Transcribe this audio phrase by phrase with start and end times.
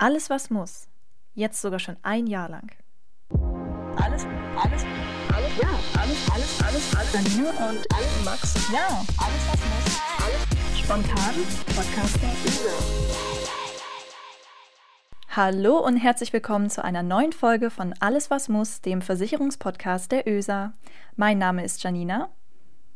[0.00, 0.86] Alles, was muss.
[1.34, 2.70] Jetzt sogar schon ein Jahr lang.
[3.96, 4.24] Alles,
[4.56, 4.84] alles,
[5.34, 5.68] alles, ja,
[6.00, 7.12] alles, alles, alles, alles.
[7.14, 8.72] Janine und alles, Max.
[8.72, 10.00] Ja, alles, was muss.
[10.22, 11.34] Alles spontan.
[11.74, 12.28] Podcaster.
[15.30, 20.28] Hallo und herzlich willkommen zu einer neuen Folge von Alles, was muss, dem Versicherungspodcast der
[20.28, 20.74] ÖSA.
[21.16, 22.28] Mein Name ist Janina.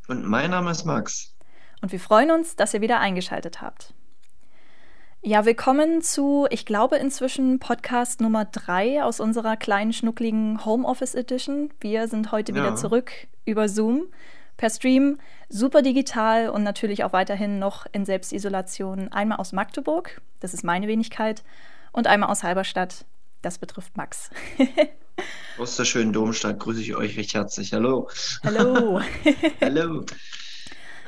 [0.06, 1.34] Und mein Name ist Max.
[1.80, 3.92] Und wir freuen uns, dass ihr wieder eingeschaltet habt.
[5.24, 11.72] Ja, willkommen zu, ich glaube, inzwischen Podcast Nummer drei aus unserer kleinen, schnuckligen Homeoffice Edition.
[11.78, 12.58] Wir sind heute ja.
[12.58, 13.12] wieder zurück
[13.44, 14.06] über Zoom
[14.56, 19.12] per Stream, super digital und natürlich auch weiterhin noch in Selbstisolation.
[19.12, 21.44] Einmal aus Magdeburg, das ist meine Wenigkeit,
[21.92, 23.04] und einmal aus Halberstadt,
[23.42, 24.28] das betrifft Max.
[25.56, 27.72] aus der schönen Domstadt grüße ich euch recht herzlich.
[27.72, 28.08] Hallo.
[28.42, 29.00] Hallo.
[29.60, 30.04] Hallo.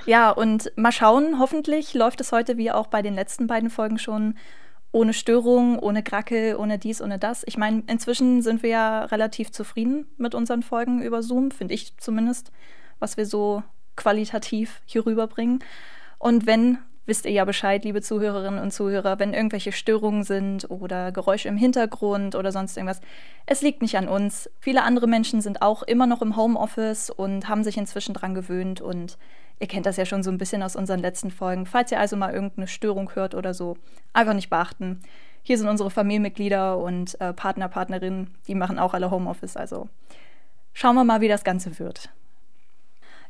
[0.07, 3.99] Ja, und mal schauen, hoffentlich läuft es heute wie auch bei den letzten beiden Folgen
[3.99, 4.35] schon
[4.93, 7.43] ohne Störung, ohne Krackel, ohne dies, ohne das.
[7.47, 11.97] Ich meine, inzwischen sind wir ja relativ zufrieden mit unseren Folgen über Zoom, finde ich
[11.97, 12.53] zumindest,
[13.01, 13.63] was wir so
[13.97, 15.61] qualitativ hier rüberbringen.
[16.19, 21.13] Und wenn, wisst ihr ja Bescheid, liebe Zuhörerinnen und Zuhörer, wenn irgendwelche Störungen sind oder
[21.13, 23.01] Geräusche im Hintergrund oder sonst irgendwas,
[23.47, 24.51] es liegt nicht an uns.
[24.61, 28.81] Viele andere Menschen sind auch immer noch im Homeoffice und haben sich inzwischen dran gewöhnt
[28.81, 29.17] und
[29.61, 31.67] Ihr kennt das ja schon so ein bisschen aus unseren letzten Folgen.
[31.67, 33.77] Falls ihr also mal irgendeine Störung hört oder so,
[34.13, 35.01] einfach nicht beachten.
[35.43, 39.57] Hier sind unsere Familienmitglieder und äh, Partner, Partnerinnen, die machen auch alle Homeoffice.
[39.57, 39.89] Also
[40.73, 42.11] schauen wir mal, wie das Ganze wird.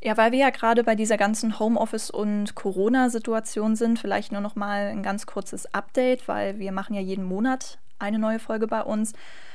[0.01, 4.55] Ja, weil wir ja gerade bei dieser ganzen Homeoffice- und Corona-Situation sind, vielleicht nur noch
[4.55, 8.83] mal ein ganz kurzes Update, weil wir machen ja jeden Monat eine neue Folge bei
[8.83, 9.15] uns.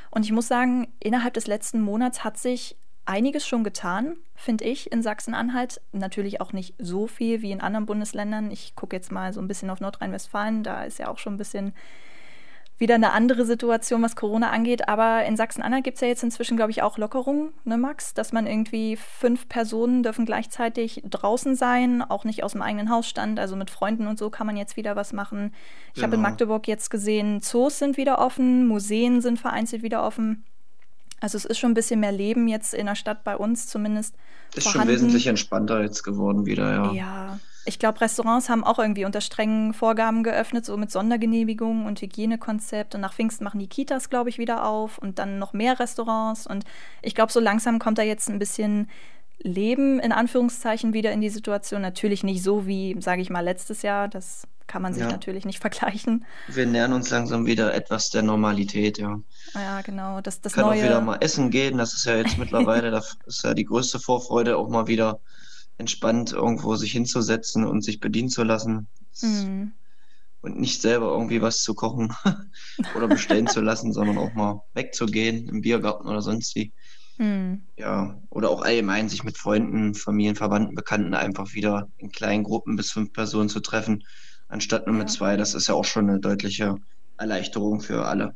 [0.10, 2.78] Und ich muss sagen, innerhalb des letzten Monats hat sich
[3.10, 5.82] einiges schon getan, finde ich, in Sachsen-Anhalt.
[5.92, 8.52] Natürlich auch nicht so viel wie in anderen Bundesländern.
[8.52, 10.64] Ich gucke jetzt mal so ein bisschen auf Nordrhein-Westfalen.
[10.64, 11.74] Da ist ja auch schon ein bisschen
[12.78, 14.88] wieder eine andere Situation, was Corona angeht.
[14.88, 18.14] Aber in Sachsen-Anhalt gibt es ja jetzt inzwischen, glaube ich, auch Lockerungen, ne, Max?
[18.14, 23.40] Dass man irgendwie fünf Personen dürfen gleichzeitig draußen sein, auch nicht aus dem eigenen Hausstand.
[23.40, 25.52] Also mit Freunden und so kann man jetzt wieder was machen.
[25.90, 26.06] Ich genau.
[26.06, 30.46] habe in Magdeburg jetzt gesehen, Zoos sind wieder offen, Museen sind vereinzelt wieder offen.
[31.20, 34.16] Also es ist schon ein bisschen mehr Leben jetzt in der Stadt bei uns zumindest.
[34.56, 34.88] Ist vorhanden.
[34.88, 36.92] schon wesentlich entspannter jetzt geworden wieder, ja.
[36.94, 37.40] Ja.
[37.66, 42.96] Ich glaube, Restaurants haben auch irgendwie unter strengen Vorgaben geöffnet, so mit Sondergenehmigungen und Hygienekonzept.
[42.96, 46.48] Und nach Pfingsten machen die Kitas, glaube ich, wieder auf und dann noch mehr Restaurants.
[46.48, 46.64] Und
[47.02, 48.90] ich glaube, so langsam kommt da jetzt ein bisschen
[49.42, 51.82] Leben in Anführungszeichen wieder in die Situation.
[51.82, 54.08] Natürlich nicht so wie, sage ich mal, letztes Jahr.
[54.08, 55.12] Das kann man sich ja.
[55.12, 56.26] natürlich nicht vergleichen.
[56.48, 59.20] Wir nähern uns langsam wieder etwas der Normalität, ja.
[59.54, 60.22] Ja, genau.
[60.22, 60.80] Das, das Kann neue...
[60.80, 61.78] auch wieder mal essen gehen.
[61.78, 65.20] Das ist ja jetzt mittlerweile, das ist ja die größte Vorfreude, auch mal wieder
[65.78, 68.88] entspannt irgendwo sich hinzusetzen und sich bedienen zu lassen.
[69.22, 69.74] Mhm.
[70.42, 72.14] Und nicht selber irgendwie was zu kochen
[72.96, 76.72] oder bestellen zu lassen, sondern auch mal wegzugehen im Biergarten oder sonst wie.
[77.18, 77.64] Mhm.
[77.76, 82.78] Ja, oder auch allgemein sich mit Freunden, Familien, Verwandten, Bekannten einfach wieder in kleinen Gruppen
[82.78, 84.04] bis fünf Personen zu treffen
[84.50, 85.04] anstatt nur ja.
[85.04, 85.38] mit zwei.
[85.38, 86.76] Das ist ja auch schon eine deutliche
[87.18, 88.36] Erleichterung für alle.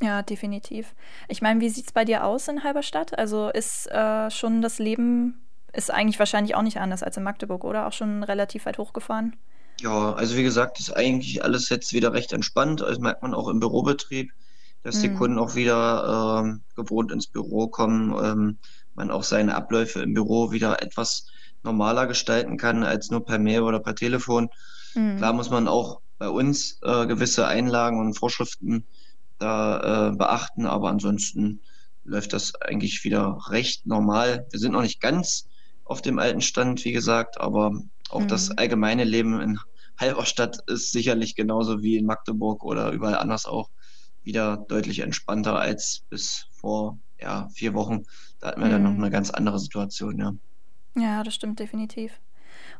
[0.00, 0.94] Ja, definitiv.
[1.26, 3.18] Ich meine, wie sieht es bei dir aus in Halberstadt?
[3.18, 5.40] Also ist äh, schon das Leben,
[5.72, 7.86] ist eigentlich wahrscheinlich auch nicht anders als in Magdeburg, oder?
[7.88, 9.34] Auch schon relativ weit hochgefahren?
[9.80, 12.80] Ja, also wie gesagt, ist eigentlich alles jetzt wieder recht entspannt.
[12.80, 14.32] Das merkt man auch im Bürobetrieb,
[14.84, 15.02] dass mhm.
[15.02, 18.58] die Kunden auch wieder ähm, gewohnt ins Büro kommen, ähm,
[18.94, 21.26] man auch seine Abläufe im Büro wieder etwas
[21.62, 24.48] normaler gestalten kann als nur per Mail oder per Telefon.
[24.94, 25.16] Mhm.
[25.16, 28.84] Klar muss man auch bei uns äh, gewisse Einlagen und Vorschriften
[29.38, 31.60] da äh, beachten, aber ansonsten
[32.04, 34.46] läuft das eigentlich wieder recht normal.
[34.50, 35.48] Wir sind noch nicht ganz
[35.84, 37.72] auf dem alten Stand, wie gesagt, aber
[38.10, 38.28] auch mhm.
[38.28, 39.58] das allgemeine Leben in
[39.98, 43.68] Halberstadt ist sicherlich genauso wie in Magdeburg oder überall anders auch
[44.22, 48.04] wieder deutlich entspannter als bis vor ja, vier Wochen.
[48.40, 48.72] Da hatten wir mhm.
[48.72, 50.34] dann noch eine ganz andere Situation, ja.
[50.96, 52.20] Ja, das stimmt definitiv.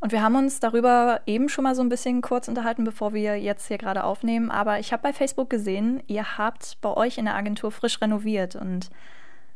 [0.00, 3.36] Und wir haben uns darüber eben schon mal so ein bisschen kurz unterhalten, bevor wir
[3.40, 4.50] jetzt hier gerade aufnehmen.
[4.50, 8.54] Aber ich habe bei Facebook gesehen, ihr habt bei euch in der Agentur frisch renoviert.
[8.54, 8.90] Und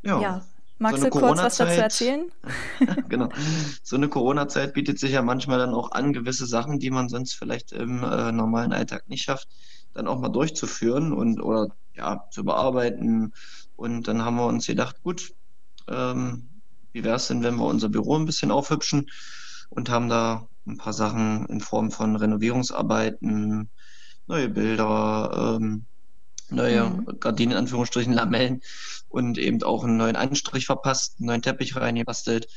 [0.03, 0.43] ja, ja
[0.79, 2.33] magst so du kurz was dazu erzählen?
[3.09, 3.29] genau.
[3.83, 7.35] So eine Corona-Zeit bietet sich ja manchmal dann auch an, gewisse Sachen, die man sonst
[7.35, 9.49] vielleicht im äh, normalen Alltag nicht schafft,
[9.95, 13.33] dann auch mal durchzuführen und oder ja, zu bearbeiten.
[13.77, 15.35] Und dann haben wir uns gedacht, gut,
[15.89, 16.49] ähm,
[16.93, 19.09] wie wäre es denn, wenn wir unser Büro ein bisschen aufhübschen?
[19.75, 23.71] Und haben da ein paar Sachen in Form von Renovierungsarbeiten,
[24.27, 25.87] neue Bilder, ähm,
[26.51, 27.19] neue mhm.
[27.19, 28.63] Gardinen, in Anführungsstrichen, Lamellen
[29.09, 32.49] und eben auch einen neuen Anstrich verpasst, einen neuen Teppich reingebastelt.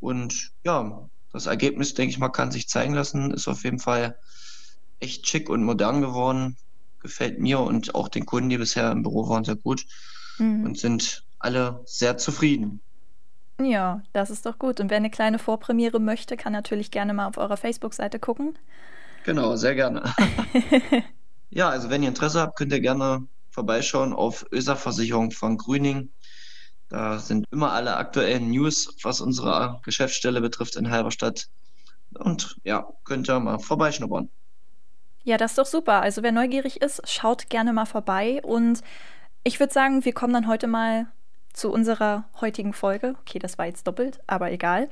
[0.00, 4.18] Und ja, das Ergebnis, denke ich mal, kann sich zeigen lassen, ist auf jeden Fall
[4.98, 6.56] echt schick und modern geworden.
[7.00, 9.86] gefällt mir und auch den Kunden, die bisher im Büro waren, sehr gut
[10.38, 10.64] mhm.
[10.64, 12.80] und sind alle sehr zufrieden.
[13.60, 14.80] Ja, das ist doch gut.
[14.80, 18.58] Und wer eine kleine Vorpremiere möchte, kann natürlich gerne mal auf eurer Facebook-Seite gucken.
[19.24, 20.12] Genau, sehr gerne.
[21.50, 26.10] ja, also wenn ihr Interesse habt, könnt ihr gerne vorbeischauen auf ÖSA-Versicherung von Grüning.
[26.88, 31.48] Da sind immer alle aktuellen News, was unsere Geschäftsstelle betrifft in Halberstadt.
[32.18, 34.28] Und ja, könnt ihr mal vorbeischnuppern.
[35.24, 36.02] Ja, das ist doch super.
[36.02, 38.40] Also wer neugierig ist, schaut gerne mal vorbei.
[38.44, 38.82] Und
[39.42, 41.06] ich würde sagen, wir kommen dann heute mal
[41.56, 43.14] zu unserer heutigen Folge.
[43.22, 44.88] Okay, das war jetzt doppelt, aber egal.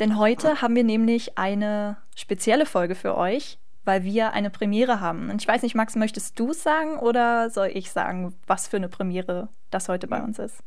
[0.00, 5.30] Denn heute haben wir nämlich eine spezielle Folge für euch, weil wir eine Premiere haben.
[5.30, 8.78] Und ich weiß nicht, Max, möchtest du es sagen oder soll ich sagen, was für
[8.78, 10.58] eine Premiere das heute bei uns ist?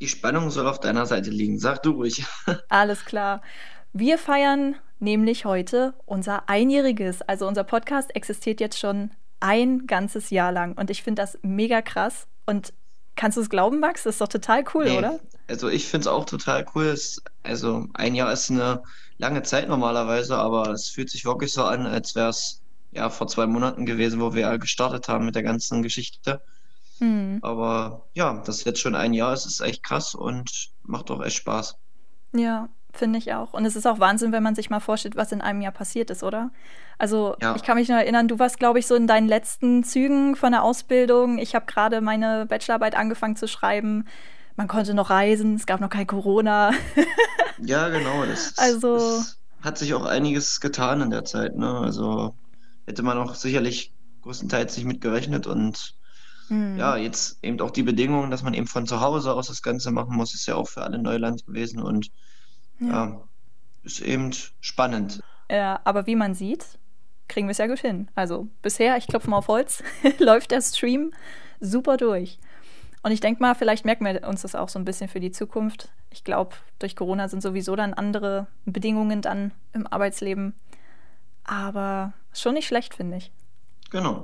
[0.00, 1.58] Die Spannung soll auf deiner Seite liegen.
[1.58, 2.26] Sag du ruhig.
[2.68, 3.40] Alles klar.
[3.94, 7.22] Wir feiern nämlich heute unser Einjähriges.
[7.22, 9.10] Also unser Podcast existiert jetzt schon
[9.40, 10.74] ein ganzes Jahr lang.
[10.74, 12.26] Und ich finde das mega krass.
[12.44, 12.74] Und
[13.16, 14.04] Kannst du es glauben, Max?
[14.04, 14.98] Das ist doch total cool, nee.
[14.98, 15.20] oder?
[15.48, 16.96] Also ich finde es auch total cool.
[17.42, 18.82] Also ein Jahr ist eine
[19.18, 23.28] lange Zeit normalerweise, aber es fühlt sich wirklich so an, als wäre es ja vor
[23.28, 26.42] zwei Monaten gewesen, wo wir gestartet haben mit der ganzen Geschichte.
[26.98, 27.38] Hm.
[27.42, 31.22] Aber ja, das ist jetzt schon ein Jahr, es ist echt krass und macht auch
[31.22, 31.76] echt Spaß.
[32.34, 33.52] Ja, finde ich auch.
[33.52, 36.10] Und es ist auch Wahnsinn, wenn man sich mal vorstellt, was in einem Jahr passiert
[36.10, 36.50] ist, oder?
[36.98, 37.56] Also ja.
[37.56, 40.52] ich kann mich noch erinnern, du warst, glaube ich, so in deinen letzten Zügen von
[40.52, 41.38] der Ausbildung.
[41.38, 44.06] Ich habe gerade meine Bachelorarbeit angefangen zu schreiben.
[44.56, 46.72] Man konnte noch reisen, es gab noch kein Corona.
[47.58, 48.24] ja, genau.
[48.26, 51.56] Das, also das hat sich auch einiges getan in der Zeit.
[51.56, 51.78] Ne?
[51.78, 52.34] Also
[52.86, 55.94] hätte man auch sicherlich größtenteils nicht mit gerechnet und
[56.48, 56.76] hm.
[56.76, 59.90] ja, jetzt eben auch die Bedingungen, dass man eben von zu Hause aus das Ganze
[59.90, 62.10] machen muss, ist ja auch für alle Neuland gewesen und
[62.88, 62.92] ja.
[62.92, 63.24] ja,
[63.82, 65.22] ist eben spannend.
[65.50, 66.78] Ja, aber wie man sieht,
[67.28, 68.10] kriegen wir es ja gut hin.
[68.14, 69.82] Also bisher, ich klopfe mal auf Holz,
[70.18, 71.12] läuft der Stream
[71.60, 72.38] super durch.
[73.02, 75.32] Und ich denke mal, vielleicht merken wir uns das auch so ein bisschen für die
[75.32, 75.90] Zukunft.
[76.10, 80.54] Ich glaube, durch Corona sind sowieso dann andere Bedingungen dann im Arbeitsleben.
[81.44, 83.32] Aber schon nicht schlecht, finde ich.
[83.90, 84.22] Genau.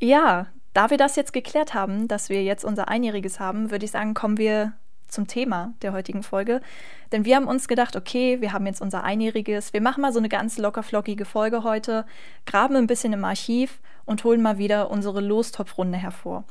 [0.00, 3.90] Ja, da wir das jetzt geklärt haben, dass wir jetzt unser Einjähriges haben, würde ich
[3.90, 4.74] sagen, kommen wir
[5.14, 6.60] zum Thema der heutigen Folge.
[7.12, 10.18] Denn wir haben uns gedacht, okay, wir haben jetzt unser Einjähriges, wir machen mal so
[10.18, 12.04] eine ganz lockerflockige Folge heute,
[12.44, 16.44] graben ein bisschen im Archiv und holen mal wieder unsere Lostopfrunde hervor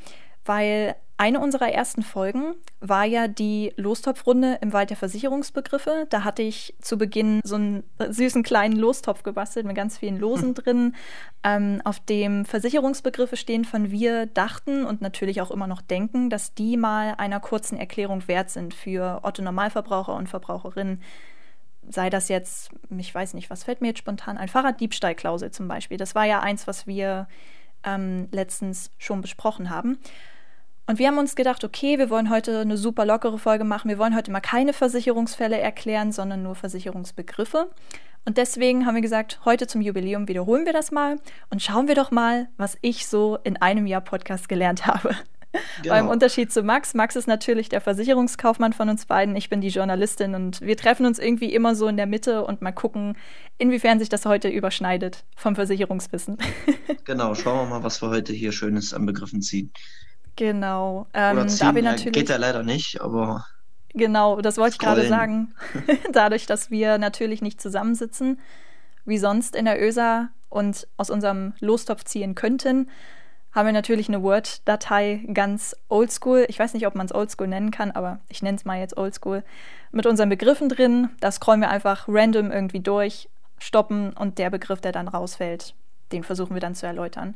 [0.45, 6.07] weil eine unserer ersten Folgen war ja die Lostopfrunde im Wald der Versicherungsbegriffe.
[6.09, 10.49] Da hatte ich zu Beginn so einen süßen kleinen Lostopf gebastelt mit ganz vielen Losen
[10.49, 10.53] hm.
[10.63, 10.95] drin,
[11.43, 16.55] ähm, auf dem Versicherungsbegriffe stehen, von wir dachten und natürlich auch immer noch denken, dass
[16.55, 21.01] die mal einer kurzen Erklärung wert sind für Otto Normalverbraucher und Verbraucherinnen.
[21.89, 25.97] Sei das jetzt, ich weiß nicht, was fällt mir jetzt spontan ein, Fahrraddiebstahlklausel zum Beispiel.
[25.97, 27.27] Das war ja eins, was wir
[27.83, 29.99] ähm, letztens schon besprochen haben.
[30.85, 33.89] Und wir haben uns gedacht, okay, wir wollen heute eine super lockere Folge machen.
[33.89, 37.69] Wir wollen heute mal keine Versicherungsfälle erklären, sondern nur Versicherungsbegriffe.
[38.25, 41.17] Und deswegen haben wir gesagt, heute zum Jubiläum wiederholen wir das mal
[41.49, 45.15] und schauen wir doch mal, was ich so in einem Jahr Podcast gelernt habe.
[45.83, 45.93] Genau.
[45.93, 46.95] Beim Unterschied zu Max.
[46.95, 49.35] Max ist natürlich der Versicherungskaufmann von uns beiden.
[49.35, 52.61] Ich bin die Journalistin und wir treffen uns irgendwie immer so in der Mitte und
[52.63, 53.15] mal gucken,
[53.59, 56.37] inwiefern sich das heute überschneidet vom Versicherungswissen.
[57.05, 59.71] Genau, schauen wir mal, was wir heute hier Schönes an Begriffen ziehen.
[60.35, 61.07] Genau.
[61.13, 63.45] Ähm, Oder ziehen, da wir natürlich, geht ja leider nicht, aber.
[63.93, 65.53] Genau, das wollte ich gerade sagen.
[66.11, 68.39] Dadurch, dass wir natürlich nicht zusammensitzen,
[69.05, 72.89] wie sonst in der ÖSA und aus unserem Lostopf ziehen könnten,
[73.51, 76.45] haben wir natürlich eine Word-Datei ganz oldschool.
[76.47, 78.97] Ich weiß nicht, ob man es oldschool nennen kann, aber ich nenne es mal jetzt
[78.97, 79.43] oldschool.
[79.91, 81.09] Mit unseren Begriffen drin.
[81.19, 83.29] Das scrollen wir einfach random irgendwie durch,
[83.59, 85.75] stoppen und der Begriff, der dann rausfällt,
[86.11, 87.35] den versuchen wir dann zu erläutern.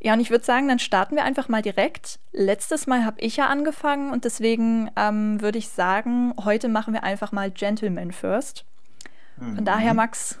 [0.00, 2.20] Ja, und ich würde sagen, dann starten wir einfach mal direkt.
[2.32, 7.02] Letztes Mal habe ich ja angefangen und deswegen ähm, würde ich sagen, heute machen wir
[7.02, 8.64] einfach mal Gentleman First.
[9.38, 9.64] Von mhm.
[9.64, 10.38] daher, Max,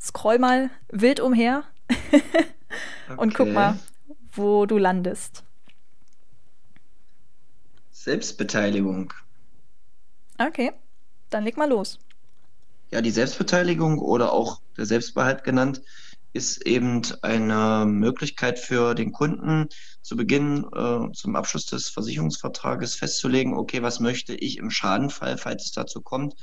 [0.00, 1.64] scroll mal wild umher
[3.16, 3.44] und okay.
[3.44, 3.78] guck mal,
[4.32, 5.44] wo du landest.
[7.90, 9.12] Selbstbeteiligung.
[10.38, 10.72] Okay,
[11.30, 11.98] dann leg mal los.
[12.90, 15.82] Ja, die Selbstbeteiligung oder auch der Selbstbehalt genannt
[16.32, 19.68] ist eben eine Möglichkeit für den Kunden
[20.00, 25.66] zu Beginn äh, zum Abschluss des Versicherungsvertrages festzulegen, okay, was möchte ich im Schadenfall, falls
[25.66, 26.34] es dazu kommt,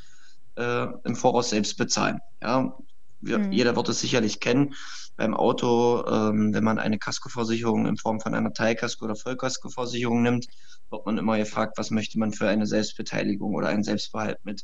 [0.56, 2.20] äh, im Voraus selbst bezahlen.
[2.42, 2.78] Ja,
[3.22, 3.52] wir, mhm.
[3.52, 4.76] jeder wird es sicherlich kennen.
[5.18, 10.48] Beim Auto, ähm, wenn man eine Kaskoversicherung in Form von einer Teilkasko- oder Vollkaskoversicherung nimmt,
[10.90, 14.64] wird man immer gefragt, was möchte man für eine Selbstbeteiligung oder einen Selbstbehalt mit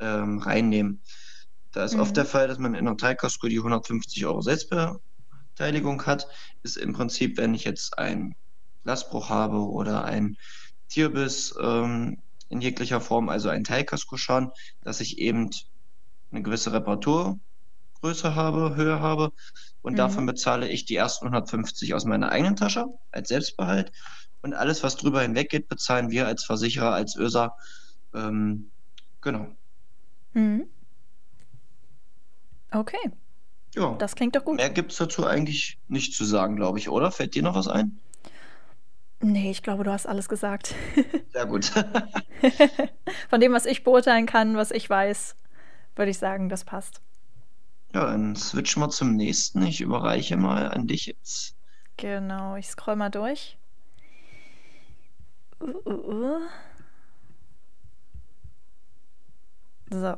[0.00, 1.02] ähm, reinnehmen.
[1.72, 2.00] Da ist mhm.
[2.00, 5.00] oft der Fall, dass man in einer Teilkasko die 150 Euro Selbstbe
[5.62, 6.26] Benachteiligung hat,
[6.62, 8.34] ist im Prinzip, wenn ich jetzt einen
[8.84, 10.36] Glasbruch habe oder ein
[10.88, 14.50] Tierbiss ähm, in jeglicher Form, also ein Teilkaskoschaden,
[14.82, 15.50] dass ich eben
[16.30, 19.32] eine gewisse Reparaturgröße habe, Höhe habe
[19.82, 19.96] und mhm.
[19.96, 23.92] davon bezahle ich die ersten 150 aus meiner eigenen Tasche als Selbstbehalt
[24.42, 27.56] und alles, was drüber hinweg geht, bezahlen wir als Versicherer, als ÖSA.
[28.14, 28.70] Ähm,
[29.20, 29.46] genau.
[30.32, 30.66] Mhm.
[32.72, 33.10] Okay.
[33.74, 33.94] Ja.
[33.98, 34.56] Das klingt doch gut.
[34.56, 37.10] Mehr gibt es dazu eigentlich nicht zu sagen, glaube ich, oder?
[37.10, 37.98] Fällt dir noch was ein?
[39.20, 40.74] Nee, ich glaube, du hast alles gesagt.
[41.32, 41.66] Sehr gut.
[43.30, 45.36] Von dem, was ich beurteilen kann, was ich weiß,
[45.94, 47.00] würde ich sagen, das passt.
[47.94, 49.62] Ja, dann switchen wir zum nächsten.
[49.62, 51.54] Ich überreiche mal an dich jetzt.
[51.98, 53.56] Genau, ich scroll mal durch.
[55.60, 56.40] Uh, uh, uh.
[59.90, 60.16] So.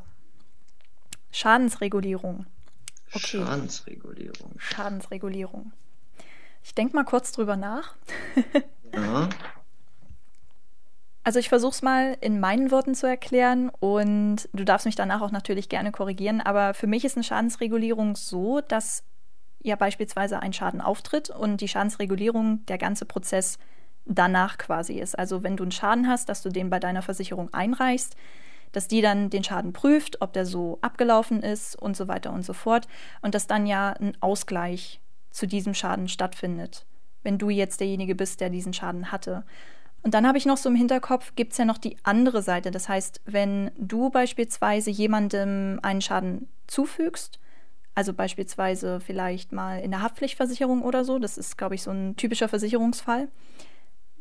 [1.34, 2.46] Schadensregulierung.
[3.12, 3.38] Okay.
[3.38, 4.52] Schadensregulierung.
[4.56, 5.72] Schadensregulierung.
[6.62, 7.96] Ich denke mal kurz drüber nach.
[8.94, 9.28] ja.
[11.26, 15.22] Also ich versuche es mal in meinen Worten zu erklären und du darfst mich danach
[15.22, 19.04] auch natürlich gerne korrigieren, aber für mich ist eine Schadensregulierung so, dass
[19.62, 23.58] ja beispielsweise ein Schaden auftritt und die Schadensregulierung der ganze Prozess
[24.04, 25.18] danach quasi ist.
[25.18, 28.16] Also wenn du einen Schaden hast, dass du den bei deiner Versicherung einreichst,
[28.74, 32.44] dass die dann den Schaden prüft, ob der so abgelaufen ist und so weiter und
[32.44, 32.88] so fort
[33.22, 35.00] und dass dann ja ein Ausgleich
[35.30, 36.86] zu diesem Schaden stattfindet,
[37.22, 39.44] wenn du jetzt derjenige bist, der diesen Schaden hatte.
[40.02, 42.70] Und dann habe ich noch so im Hinterkopf, gibt es ja noch die andere Seite.
[42.70, 47.38] Das heißt, wenn du beispielsweise jemandem einen Schaden zufügst,
[47.94, 52.16] also beispielsweise vielleicht mal in der Haftpflichtversicherung oder so, das ist, glaube ich, so ein
[52.16, 53.28] typischer Versicherungsfall,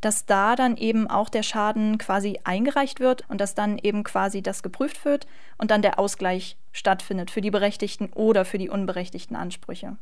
[0.04, 4.42] dass da dann eben auch der Schaden quasi eingereicht wird und dass dann eben quasi
[4.42, 9.38] das geprüft wird und dann der Ausgleich stattfindet für die berechtigten oder für die unberechtigten
[9.38, 9.96] Ansprüche.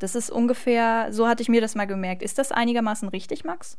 [0.00, 2.22] Das ist ungefähr, so hatte ich mir das mal gemerkt.
[2.22, 3.78] Ist das einigermaßen richtig, Max?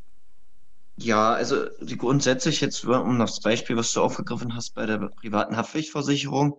[0.96, 1.66] Ja, also
[1.98, 6.58] grundsätzlich jetzt, um das Beispiel, was du aufgegriffen hast bei der privaten Haftpflichtversicherung,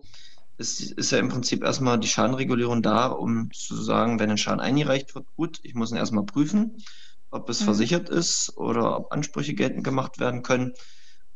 [0.57, 4.59] ist, ist ja im Prinzip erstmal die Schadenregulierung da, um zu sagen, wenn ein Schaden
[4.59, 6.77] eingereicht wird, gut, ich muss ihn erstmal prüfen
[7.33, 7.65] ob es mhm.
[7.65, 10.73] versichert ist oder ob Ansprüche geltend gemacht werden können.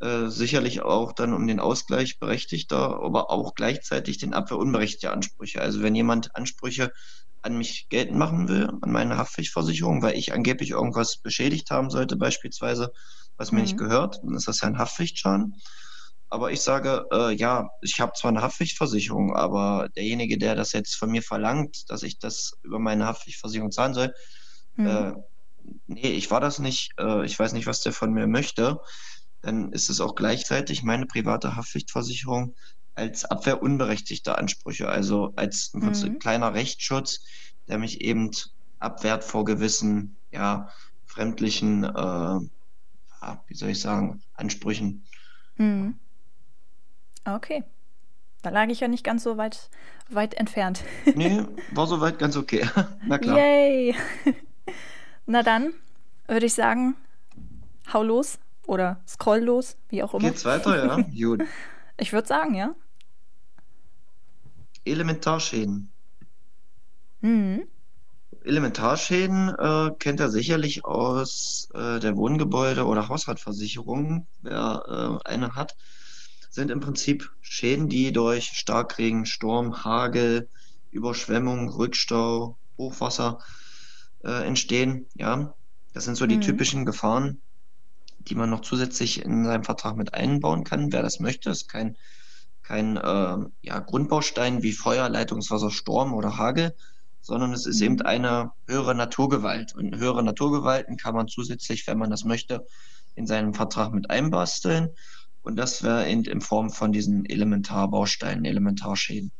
[0.00, 5.60] Äh, sicherlich auch dann um den Ausgleich berechtigter, aber auch gleichzeitig den Abwehr unberechtigter Ansprüche.
[5.60, 6.92] Also wenn jemand Ansprüche
[7.42, 12.16] an mich geltend machen will, an meine Haftpflichtversicherung, weil ich angeblich irgendwas beschädigt haben sollte,
[12.16, 12.92] beispielsweise,
[13.36, 13.64] was mir mhm.
[13.64, 15.56] nicht gehört, dann ist das ja ein Haftpflichtschaden.
[16.30, 20.94] Aber ich sage, äh, ja, ich habe zwar eine Haftpflichtversicherung, aber derjenige, der das jetzt
[20.94, 24.14] von mir verlangt, dass ich das über meine Haftpflichtversicherung zahlen soll,
[24.76, 24.86] mhm.
[24.86, 25.12] äh,
[25.86, 28.80] nee, ich war das nicht, äh, ich weiß nicht, was der von mir möchte,
[29.40, 32.54] dann ist es auch gleichzeitig meine private Haftpflichtversicherung
[32.94, 36.18] als Abwehr unberechtigter Ansprüche, also als mhm.
[36.18, 37.20] kleiner Rechtsschutz,
[37.68, 38.30] der mich eben
[38.80, 40.68] abwehrt vor gewissen, ja,
[41.06, 42.40] fremdlichen, äh,
[43.46, 45.04] wie soll ich sagen, Ansprüchen.
[45.56, 45.98] Mhm.
[47.24, 47.64] Okay.
[48.42, 49.70] Da lag ich ja nicht ganz so weit,
[50.08, 50.84] weit entfernt.
[51.14, 52.68] nee, war soweit ganz okay.
[53.06, 53.36] Na klar.
[53.36, 53.94] Yay!
[55.30, 55.74] Na dann
[56.26, 56.96] würde ich sagen,
[57.92, 60.30] hau los oder scroll los, wie auch immer.
[60.30, 61.02] Geht's weiter, ja?
[61.26, 61.44] Gut.
[61.98, 62.74] Ich würde sagen, ja.
[64.86, 65.90] Elementarschäden.
[67.20, 67.68] Mhm.
[68.42, 75.76] Elementarschäden äh, kennt er sicherlich aus äh, der Wohngebäude- oder Haushaltsversicherung, wer äh, eine hat,
[76.48, 80.48] sind im Prinzip Schäden, die durch Starkregen, Sturm, Hagel,
[80.90, 83.40] Überschwemmung, Rückstau, Hochwasser
[84.24, 85.06] äh, entstehen.
[85.14, 85.54] Ja,
[85.94, 86.42] das sind so die mhm.
[86.42, 87.40] typischen Gefahren,
[88.20, 90.92] die man noch zusätzlich in seinem Vertrag mit einbauen kann.
[90.92, 91.96] Wer das möchte, ist kein,
[92.62, 96.74] kein äh, ja, Grundbaustein wie Feuer, Leitungswasser, Sturm oder Hagel,
[97.20, 97.86] sondern es ist mhm.
[97.86, 99.74] eben eine höhere Naturgewalt.
[99.74, 102.66] Und höhere Naturgewalten kann man zusätzlich, wenn man das möchte,
[103.14, 104.90] in seinem Vertrag mit einbasteln.
[105.42, 109.32] Und das wäre in, in Form von diesen Elementarbausteinen, Elementarschäden.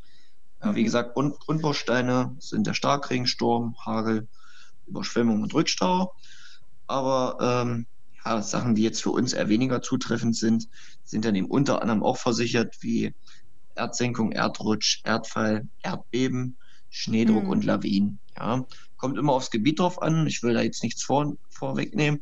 [0.62, 0.84] Ja, wie mhm.
[0.84, 4.26] gesagt, Grund, Grundbausteine sind der Starkregen, Sturm, Hagel,
[4.88, 6.12] Überschwemmung und Rückstau.
[6.86, 7.86] Aber ähm,
[8.24, 10.68] ja, Sachen, die jetzt für uns eher weniger zutreffend sind,
[11.04, 13.14] sind dann eben unter anderem auch versichert, wie
[13.74, 16.56] Erdsenkung, Erdrutsch, Erdfall, Erdbeben,
[16.90, 17.50] Schneedruck mhm.
[17.50, 18.18] und Lawinen.
[18.36, 18.64] Ja,
[18.96, 20.26] kommt immer aufs Gebiet drauf an.
[20.26, 22.20] Ich will da jetzt nichts vor, vorwegnehmen.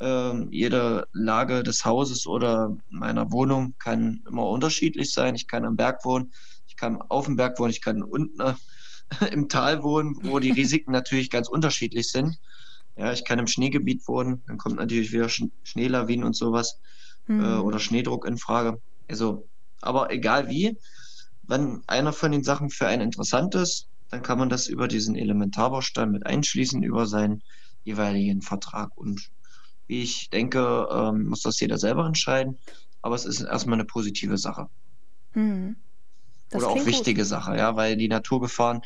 [0.00, 5.34] Ähm, jede Lage des Hauses oder meiner Wohnung kann immer unterschiedlich sein.
[5.34, 6.32] Ich kann am Berg wohnen,
[6.66, 8.40] ich kann auf dem Berg wohnen, ich kann unten
[9.32, 12.38] im Tal wohnen, wo die Risiken natürlich ganz unterschiedlich sind.
[12.96, 16.80] Ja, ich kann im Schneegebiet wohnen, dann kommt natürlich wieder Sch Schneelawinen und sowas
[17.26, 17.44] mhm.
[17.44, 18.80] äh, oder Schneedruck in Frage.
[19.08, 19.48] Also,
[19.80, 20.76] aber egal wie,
[21.42, 25.16] wenn einer von den Sachen für einen interessant ist, dann kann man das über diesen
[25.16, 27.42] Elementarbaustein mit einschließen, über seinen
[27.84, 28.96] jeweiligen Vertrag.
[28.96, 29.30] Und
[29.86, 32.58] wie ich denke, ähm, muss das jeder selber entscheiden.
[33.02, 34.68] Aber es ist erstmal eine positive Sache.
[35.32, 35.76] Hm.
[36.50, 37.28] Das Oder auch wichtige gut.
[37.28, 38.82] Sache, ja, weil die Naturgefahren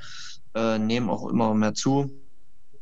[0.54, 2.10] äh, nehmen auch immer mehr zu.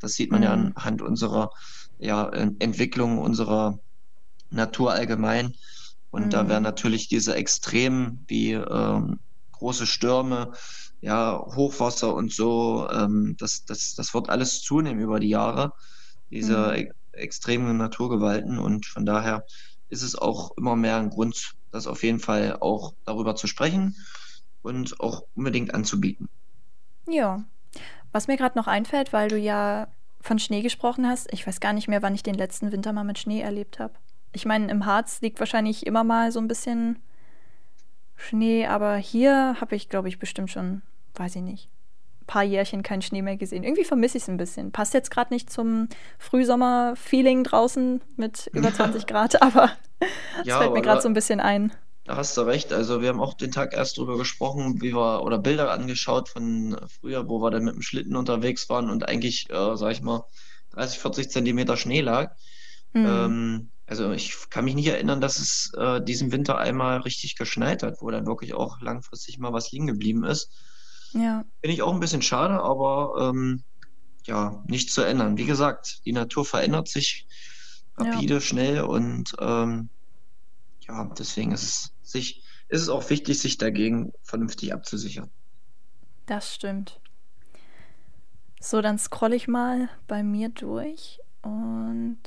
[0.00, 0.74] Das sieht man ja Mhm.
[0.74, 1.50] anhand unserer
[1.98, 3.78] ja, En- Entwicklung unserer
[4.50, 5.54] Natur allgemein.
[6.10, 6.48] Und da Mhm.
[6.48, 9.20] werden natürlich diese Extremen wie ähm,
[9.52, 10.52] große Stürme,
[11.00, 15.72] ja, Hochwasser und so, ähm, das, das, das wird alles zunehmen über die Jahre,
[16.30, 16.76] diese Mhm.
[16.76, 18.58] e extremen Naturgewalten.
[18.58, 19.44] Und von daher
[19.88, 23.94] ist es auch immer mehr ein Grund, das auf jeden Fall auch darüber zu sprechen
[24.62, 26.28] und auch unbedingt anzubieten.
[27.08, 27.44] Ja.
[28.12, 29.88] Was mir gerade noch einfällt, weil du ja
[30.20, 33.04] von Schnee gesprochen hast, ich weiß gar nicht mehr, wann ich den letzten Winter mal
[33.04, 33.94] mit Schnee erlebt habe.
[34.32, 36.98] Ich meine, im Harz liegt wahrscheinlich immer mal so ein bisschen
[38.16, 40.82] Schnee, aber hier habe ich, glaube ich, bestimmt schon,
[41.14, 41.68] weiß ich nicht,
[42.20, 43.64] ein paar Jährchen keinen Schnee mehr gesehen.
[43.64, 44.70] Irgendwie vermisse ich es ein bisschen.
[44.70, 45.88] Passt jetzt gerade nicht zum
[46.18, 49.72] Frühsommer-Feeling draußen mit über 20 Grad, aber
[50.40, 51.72] es Ja, fällt mir gerade so ein bisschen ein.
[52.04, 52.72] Da hast du recht.
[52.72, 56.76] Also wir haben auch den Tag erst drüber gesprochen, wie wir oder Bilder angeschaut von
[57.00, 60.24] früher, wo wir dann mit dem Schlitten unterwegs waren und eigentlich, äh, sag ich mal,
[60.70, 62.34] 30, 40 Zentimeter Schnee lag.
[62.92, 63.06] Hm.
[63.06, 67.82] Ähm, also ich kann mich nicht erinnern, dass es äh, diesen Winter einmal richtig geschneit
[67.82, 70.50] hat, wo dann wirklich auch langfristig mal was liegen geblieben ist.
[71.12, 73.62] Ja, Finde ich auch ein bisschen schade, aber ähm,
[74.26, 75.36] ja, nicht zu ändern.
[75.36, 77.26] Wie gesagt, die Natur verändert sich
[77.98, 78.04] Ja.
[78.04, 79.90] rapide, schnell und ähm,
[80.88, 85.30] ja, deswegen ist es sich, ist es auch wichtig, sich dagegen vernünftig abzusichern.
[86.26, 87.00] das stimmt.
[88.60, 92.20] So, dann scrolle ich mal bei mir durch und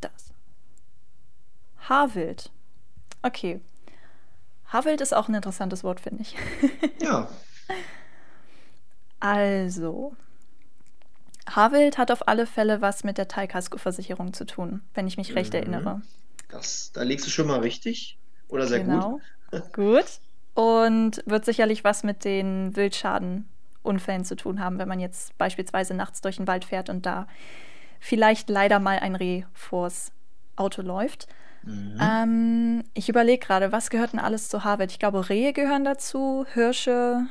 [0.00, 0.32] das.
[1.88, 2.50] Haarwild.
[3.22, 3.60] Okay.
[4.66, 6.34] Haarwild ist auch ein interessantes Wort, finde ich.
[7.00, 7.28] Ja,
[9.20, 10.14] Also,
[11.48, 15.52] Haarwild hat auf alle Fälle was mit der Teilkaskoversicherung zu tun, wenn ich mich recht
[15.52, 15.58] Mhm.
[15.60, 16.02] erinnere.
[16.54, 18.16] Das, da liegst du schon mal richtig
[18.48, 18.88] oder sehr gut.
[18.88, 19.20] Genau.
[19.72, 20.20] Gut.
[20.54, 26.20] Und wird sicherlich was mit den Wildschadenunfällen zu tun haben, wenn man jetzt beispielsweise nachts
[26.20, 27.26] durch den Wald fährt und da
[28.00, 30.12] vielleicht leider mal ein Reh vors
[30.56, 31.26] Auto läuft.
[31.62, 31.98] Mhm.
[32.00, 34.92] Ähm, ich überlege gerade, was gehört denn alles zu Harvard?
[34.92, 37.26] Ich glaube, Rehe gehören dazu, Hirsche,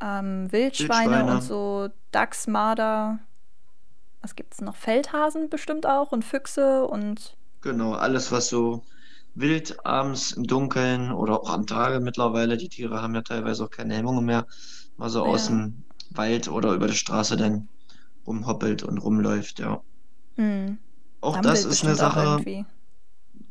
[0.00, 1.32] ähm, Wildschweine Wildschweine.
[1.32, 3.18] und so Dachs, Marder.
[4.22, 4.76] Was gibt es noch?
[4.76, 8.86] Feldhasen bestimmt auch und Füchse und Genau, alles, was so
[9.34, 13.70] wild abends im Dunkeln oder auch am Tage mittlerweile, die Tiere haben ja teilweise auch
[13.70, 14.46] keine Hemmungen mehr,
[14.96, 15.48] mal so aus Ja.
[15.48, 17.68] dem Wald oder über die Straße dann
[18.26, 19.82] rumhoppelt und rumläuft, ja.
[20.36, 20.78] hm,
[21.20, 22.46] Auch Dammwild das ist eine Sache,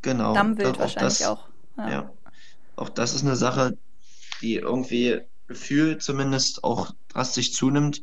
[0.02, 1.50] genau, Dammwild auch wahrscheinlich das, auch.
[1.78, 1.92] Ja.
[1.92, 2.12] ja,
[2.76, 3.78] auch das ist eine Sache,
[4.42, 8.02] die irgendwie Gefühl zumindest auch drastisch zunimmt,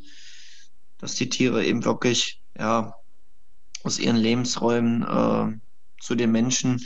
[0.99, 2.95] dass die Tiere eben wirklich, ja,
[3.85, 5.59] aus ihren Lebensräumen äh,
[6.03, 6.81] zu den Menschen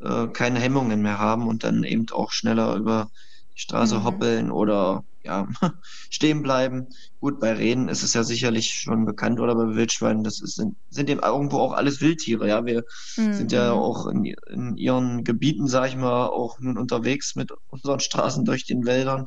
[0.00, 3.10] äh, keine Hemmungen mehr haben und dann eben auch schneller über
[3.54, 4.04] die Straße Mhm.
[4.04, 5.48] hoppeln oder ja,
[6.10, 6.88] stehen bleiben.
[7.20, 10.76] Gut, bei Rehen ist es ja sicherlich schon bekannt oder bei Wildschweinen, das ist, sind,
[10.90, 12.64] sind eben irgendwo auch alles Wildtiere, ja.
[12.64, 12.84] Wir
[13.30, 13.72] sind ja Mhm.
[13.72, 18.64] auch in, in ihren Gebieten, sag ich mal, auch nun unterwegs mit unseren Straßen durch
[18.66, 19.26] den Wäldern.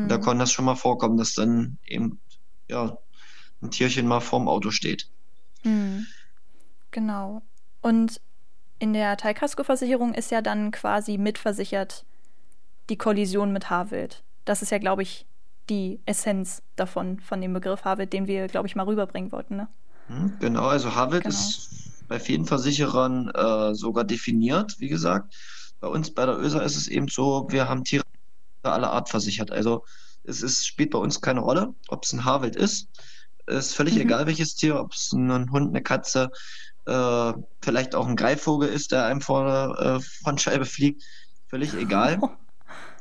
[0.00, 0.22] Und da Mhm.
[0.22, 2.20] kann das schon mal vorkommen, dass dann eben,
[2.68, 2.96] ja,
[3.62, 5.08] ein Tierchen mal vorm Auto steht.
[5.64, 6.06] Mhm.
[6.90, 7.42] Genau.
[7.82, 8.20] Und
[8.78, 12.04] in der Teilkaskoversicherung ist ja dann quasi mitversichert
[12.90, 14.24] die Kollision mit Haarwild.
[14.44, 15.26] Das ist ja, glaube ich,
[15.70, 19.68] die Essenz davon, von dem Begriff Haarwild, den wir, glaube ich, mal rüberbringen wollten, ne?
[20.08, 21.34] Hm, Genau, also Haarwild Genau.
[21.34, 25.34] ist bei vielen Versicherern äh, sogar definiert, wie gesagt.
[25.80, 28.04] Bei uns bei der ÖSA ist es eben so, wir haben Tiere
[28.64, 29.50] aller Art versichert.
[29.50, 29.84] Also
[30.24, 32.88] es ist, spielt bei uns keine Rolle, ob es ein Haarwild ist.
[33.46, 34.02] Es ist völlig Mhm.
[34.02, 36.30] egal, welches Tier, ob es ein Hund, eine Katze,
[36.88, 41.02] äh, vielleicht auch ein Greifvogel ist, der einem vor der äh, Frontscheibe fliegt.
[41.48, 42.20] Völlig egal.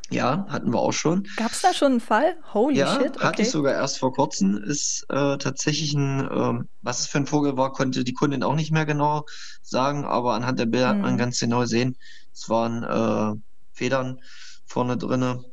[0.10, 1.28] Ja, hatten wir auch schon.
[1.36, 2.38] Gab es da schon einen Fall?
[2.54, 3.50] Holy Ja, shit, hatte ich okay.
[3.50, 4.58] sogar erst vor kurzem.
[4.58, 8.56] Ist äh, tatsächlich ein, ähm, was es für ein Vogel war, konnte die Kundin auch
[8.56, 9.26] nicht mehr genau
[9.62, 11.18] sagen, aber anhand der Bilder hat man Hm.
[11.18, 11.98] ganz genau sehen,
[12.34, 13.40] es waren äh,
[13.74, 14.22] Federn
[14.66, 15.44] vorne drinne.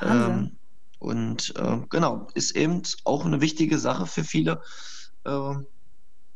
[0.00, 0.50] Wahnsinn.
[0.50, 0.58] Ähm,
[0.98, 4.62] und äh, genau, ist eben auch eine wichtige Sache für viele.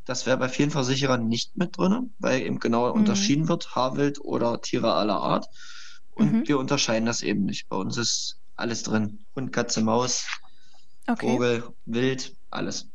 [0.07, 2.95] Das wäre bei vielen Versicherern nicht mit drinne, weil eben genau Mhm.
[3.01, 5.47] unterschieden wird, Haarwild oder Tiere aller Art.
[6.15, 6.49] Und Mhm.
[6.49, 7.69] wir unterscheiden das eben nicht.
[7.69, 9.27] Bei uns ist alles drin.
[9.35, 10.27] Hund, Katze, Maus,
[11.09, 11.27] Okay.
[11.33, 12.89] Vogel, Wild, alles.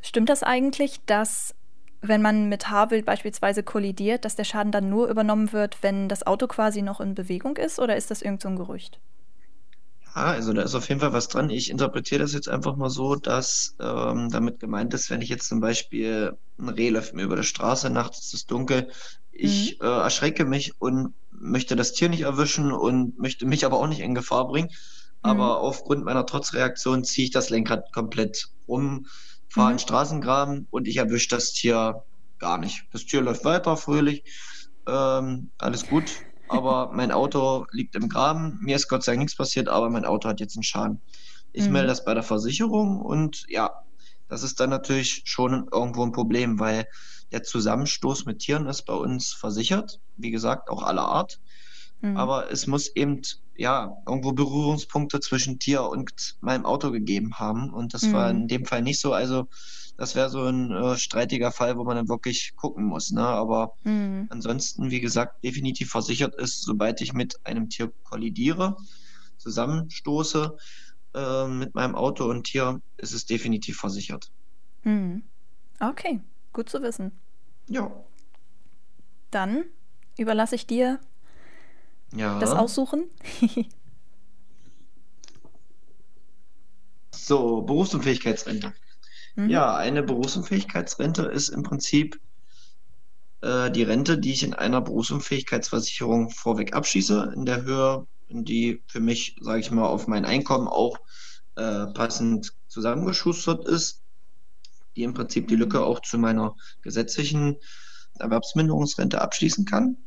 [0.00, 1.54] Stimmt das eigentlich, dass
[2.00, 6.26] wenn man mit Haarwild beispielsweise kollidiert, dass der Schaden dann nur übernommen wird, wenn das
[6.26, 9.00] Auto quasi noch in Bewegung ist, oder ist das irgend so ein Gerücht?
[10.14, 11.50] Ja, also da ist auf jeden Fall was dran.
[11.50, 15.48] Ich interpretiere das jetzt einfach mal so, dass ähm, damit gemeint ist, wenn ich jetzt
[15.48, 18.90] zum Beispiel ein Reh läuft mir über der Straße, nachts ist es dunkel,
[19.30, 19.86] ich Mhm.
[19.86, 24.00] äh, erschrecke mich und möchte das Tier nicht erwischen und möchte mich aber auch nicht
[24.00, 24.70] in Gefahr bringen.
[25.24, 25.30] Mhm.
[25.30, 29.06] Aber aufgrund meiner Trotzreaktion ziehe ich das Lenkrad komplett rum,
[29.48, 29.78] fahre Mhm.
[29.78, 32.02] Straßengraben und ich erwische das Tier
[32.38, 32.84] gar nicht.
[32.92, 34.24] Das Tier läuft weiter, fröhlich,
[34.86, 36.10] ähm, alles gut.
[36.48, 38.58] Aber mein Auto liegt im Graben.
[38.62, 41.02] Mir ist Gott sei Dank nichts passiert, aber mein Auto hat jetzt einen Schaden.
[41.52, 41.88] Ich melde Mhm.
[41.88, 43.70] das bei der Versicherung und ja,
[44.28, 46.86] das ist dann natürlich schon irgendwo ein Problem, weil
[47.32, 50.00] der Zusammenstoß mit Tieren ist bei uns versichert.
[50.16, 51.40] Wie gesagt, auch aller Art.
[52.00, 52.16] Mhm.
[52.16, 53.22] Aber es muss eben,
[53.56, 57.72] ja, irgendwo Berührungspunkte zwischen Tier und meinem Auto gegeben haben.
[57.72, 58.40] Und das war Mhm.
[58.42, 59.12] in dem Fall nicht so.
[59.12, 59.48] Also,
[59.98, 63.10] das wäre so ein äh, streitiger Fall, wo man dann wirklich gucken muss.
[63.10, 63.20] Ne?
[63.26, 64.28] Aber Mhm.
[64.30, 68.76] ansonsten, wie gesagt, definitiv versichert ist, sobald ich mit einem Tier kollidiere,
[69.38, 70.56] zusammenstoße
[71.14, 74.30] äh, mit meinem Auto und Tier, ist es definitiv versichert.
[74.84, 75.24] Mhm.
[75.80, 76.20] Okay,
[76.52, 77.12] gut zu wissen.
[77.68, 77.90] Ja.
[79.32, 79.64] Dann
[80.16, 81.00] überlasse ich dir
[82.14, 82.38] Ja.
[82.38, 83.10] das Aussuchen.
[87.10, 88.72] So, Berufsunfähigkeitsrente.
[89.38, 89.48] Mhm.
[89.50, 92.20] Ja, eine Berufsunfähigkeitsrente ist im Prinzip
[93.40, 98.82] äh, die Rente, die ich in einer Berufsunfähigkeitsversicherung vorweg abschließe, in der Höhe, in die
[98.88, 100.98] für mich, sage ich mal, auf mein Einkommen auch
[101.54, 104.02] äh, passend zusammengeschustert ist,
[104.96, 105.84] die im Prinzip die Lücke Mhm.
[105.84, 107.56] auch zu meiner gesetzlichen
[108.18, 109.98] Erwerbsminderungsrente abschließen kann.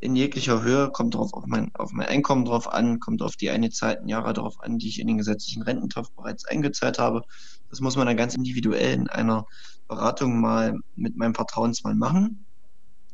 [0.00, 3.50] In jeglicher Höhe kommt drauf auf mein, auf mein Einkommen drauf an, kommt auf die
[3.50, 7.22] eingezahlten Jahre darauf an, die ich in den gesetzlichen Rententopf bereits eingezahlt habe.
[7.68, 9.44] Das muss man dann ganz individuell in einer
[9.88, 12.44] Beratung mal mit meinem Vertrauensmann machen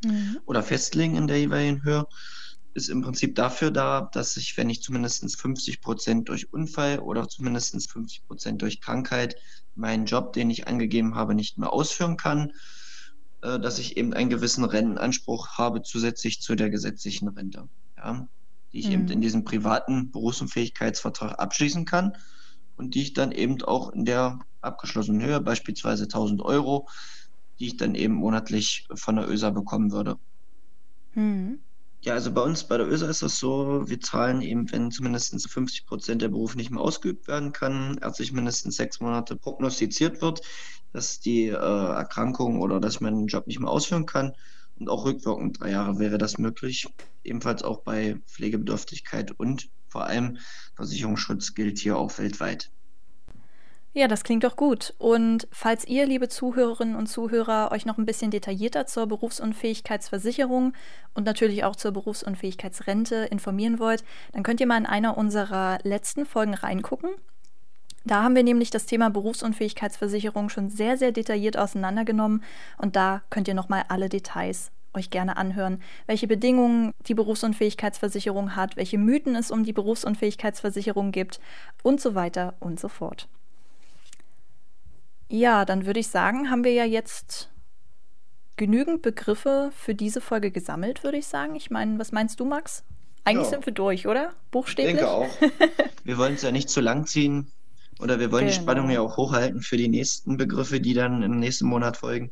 [0.04, 0.38] Mhm.
[0.44, 2.04] oder festlegen in der jeweiligen Höhe.
[2.74, 7.28] Ist im Prinzip dafür da, dass ich, wenn ich zumindest 50 Prozent durch Unfall oder
[7.28, 9.36] zumindest 50 Prozent durch Krankheit
[9.74, 12.52] meinen Job, den ich angegeben habe, nicht mehr ausführen kann,
[13.44, 18.26] dass ich eben einen gewissen Rentenanspruch habe zusätzlich zu der gesetzlichen Rente, ja,
[18.72, 19.10] die ich eben Mhm.
[19.10, 22.16] in diesem privaten Berufsunfähigkeitsvertrag abschließen kann
[22.76, 26.88] und die ich dann eben auch in der abgeschlossenen Höhe, beispielsweise 1000 Euro,
[27.58, 30.16] die ich dann eben monatlich von der ÖSA bekommen würde.
[31.14, 31.60] Mhm.
[32.02, 35.50] Ja, also bei uns bei der ÖSA ist das so, wir zahlen eben, wenn zumindest
[35.50, 40.40] 50 Prozent der Beruf nicht mehr ausgeübt werden kann, ärztlich mindestens sechs Monate prognostiziert wird,
[40.94, 44.32] dass die äh, Erkrankung oder dass ich meinen Job nicht mehr ausführen kann.
[44.78, 46.86] Und auch rückwirkend drei Jahre wäre das möglich.
[47.24, 50.38] Ebenfalls auch bei Pflegebedürftigkeit und vor allem
[50.76, 52.70] Versicherungsschutz gilt hier auch weltweit.
[53.92, 54.94] Ja, das klingt doch gut.
[54.98, 60.72] Und falls ihr, liebe Zuhörerinnen und Zuhörer, euch noch ein bisschen detaillierter zur Berufsunfähigkeitsversicherung
[61.14, 66.26] und natürlich auch zur Berufsunfähigkeitsrente informieren wollt, dann könnt ihr mal in einer unserer letzten
[66.26, 67.10] Folgen reingucken.
[68.04, 72.42] Da haben wir nämlich das Thema Berufsunfähigkeitsversicherung schon sehr, sehr detailliert auseinandergenommen
[72.76, 78.76] und da könnt ihr nochmal alle Details euch gerne anhören, welche Bedingungen die Berufsunfähigkeitsversicherung hat,
[78.76, 81.40] welche Mythen es um die Berufsunfähigkeitsversicherung gibt
[81.82, 83.26] und so weiter und so fort.
[85.28, 87.50] Ja, dann würde ich sagen, haben wir ja jetzt
[88.56, 91.56] genügend Begriffe für diese Folge gesammelt, würde ich sagen.
[91.56, 92.84] Ich meine, was meinst du, Max?
[93.24, 93.50] Eigentlich Ja.
[93.50, 94.28] sind wir durch, oder?
[94.28, 94.96] Ich Buchstäblich?
[94.96, 95.26] denke auch.
[96.04, 97.50] Wir wollen es ja nicht zu lang ziehen
[98.04, 98.62] oder wir wollen die Genau.
[98.62, 102.30] Spannung ja auch hochhalten für die nächsten Begriffe, die dann im nächsten Monat folgen.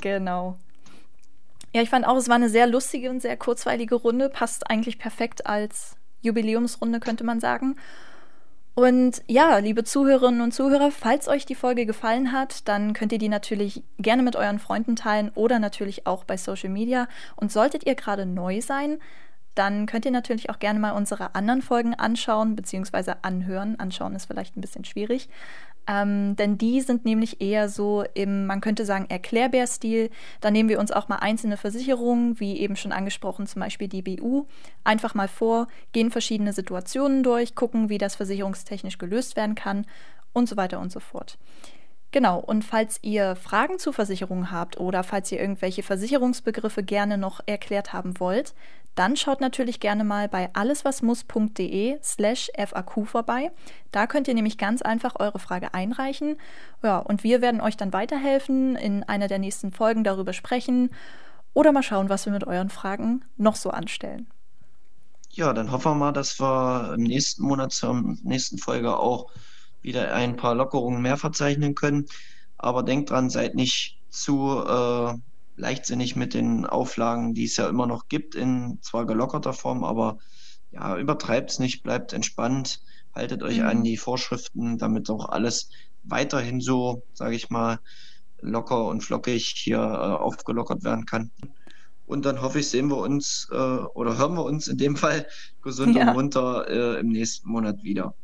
[0.00, 0.58] Genau.
[1.74, 4.28] Ja, ich fand auch, es war eine sehr lustige und sehr kurzweilige Runde.
[4.28, 7.76] Passt eigentlich perfekt als Jubiläumsrunde, könnte man sagen.
[8.74, 13.18] Und ja, liebe Zuhörerinnen und Zuhörer, falls euch die Folge gefallen hat, dann könnt ihr
[13.18, 17.08] die natürlich gerne mit euren Freunden teilen oder natürlich auch bei Social Media.
[17.36, 18.98] Und solltet ihr gerade neu sein,
[19.58, 23.14] dann könnt ihr natürlich auch gerne mal unsere anderen Folgen anschauen bzw.
[23.22, 23.78] anhören.
[23.78, 25.28] Anschauen ist vielleicht ein bisschen schwierig.
[25.88, 30.10] Ähm, denn die sind nämlich eher so im, man könnte sagen, Erklärbär-Stil.
[30.40, 34.02] Da nehmen wir uns auch mal einzelne Versicherungen, wie eben schon angesprochen, zum Beispiel die
[34.02, 34.44] BU,
[34.84, 39.86] einfach mal vor, gehen verschiedene Situationen durch, gucken, wie das versicherungstechnisch gelöst werden kann
[40.34, 41.38] und so weiter und so fort.
[42.10, 47.40] Genau, und falls ihr Fragen zu Versicherungen habt oder falls ihr irgendwelche Versicherungsbegriffe gerne noch
[47.46, 48.54] erklärt haben wollt,
[48.98, 53.52] dann schaut natürlich gerne mal bei alleswasmuss.de slash FAQ vorbei.
[53.92, 56.36] Da könnt ihr nämlich ganz einfach eure Frage einreichen.
[56.82, 60.90] Ja, und wir werden euch dann weiterhelfen, in einer der nächsten Folgen darüber sprechen
[61.54, 64.26] oder mal schauen, was wir mit euren Fragen noch so anstellen.
[65.30, 69.30] Ja, dann hoffen wir mal, dass wir im nächsten Monat zur nächsten Folge auch
[69.80, 72.06] wieder ein paar Lockerungen mehr verzeichnen können.
[72.56, 75.14] Aber denkt dran, seid nicht zu äh,
[75.58, 80.18] leichtsinnig mit den Auflagen, die es ja immer noch gibt, in zwar gelockerter Form, aber
[80.70, 82.80] ja, übertreibt es nicht, bleibt entspannt,
[83.14, 83.66] haltet euch mhm.
[83.66, 85.70] an die Vorschriften, damit auch alles
[86.04, 87.80] weiterhin so, sage ich mal,
[88.40, 91.30] locker und flockig hier äh, aufgelockert werden kann.
[92.06, 95.26] Und dann hoffe ich, sehen wir uns äh, oder hören wir uns in dem Fall
[95.62, 96.08] gesund ja.
[96.08, 98.14] und munter äh, im nächsten Monat wieder.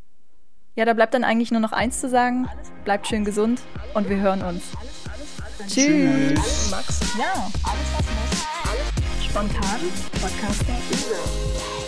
[0.77, 2.49] Ja, da bleibt dann eigentlich nur noch eins zu sagen.
[2.85, 3.61] Bleibt schön gesund
[3.93, 4.73] und wir hören uns.
[5.69, 6.35] Tschüss.
[6.35, 6.71] Tschüss.
[6.71, 7.01] Max.
[7.19, 8.45] Ja, alles was muss.
[8.71, 9.81] Alles spontan.
[10.21, 11.84] Podcaster.